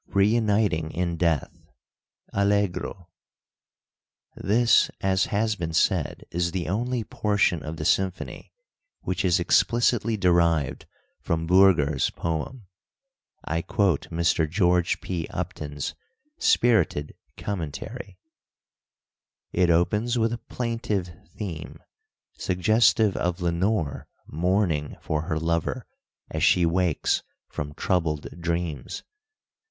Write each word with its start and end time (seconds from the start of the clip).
REUNITING 0.15 0.89
IN 0.93 1.15
DEATH 1.15 1.55
Allegro 2.33 3.09
This, 4.35 4.89
as 4.99 5.25
has 5.25 5.55
been 5.55 5.73
said, 5.75 6.25
is 6.31 6.49
the 6.49 6.67
only 6.67 7.03
portion 7.03 7.61
of 7.61 7.77
the 7.77 7.85
symphony 7.85 8.51
which 9.01 9.23
is 9.23 9.39
explicitly 9.39 10.17
derived 10.17 10.87
from 11.19 11.47
Bürger's 11.47 12.09
poem. 12.09 12.65
I 13.45 13.61
quote 13.61 14.09
Mr. 14.09 14.49
George 14.49 15.01
P. 15.01 15.27
Upton's 15.29 15.93
spirited 16.39 17.13
commentary: 17.37 18.17
"It 19.53 19.69
opens 19.69 20.17
with 20.17 20.33
a 20.33 20.39
plaintive 20.39 21.11
theme... 21.37 21.77
suggestive 22.33 23.15
of 23.15 23.39
Lenore 23.39 24.07
mourning 24.25 24.97
for 24.99 25.21
her 25.27 25.37
lover 25.39 25.85
as 26.31 26.43
she 26.43 26.65
wakes 26.65 27.21
from 27.47 27.75
troubled 27.75 28.41
dreams. 28.41 29.03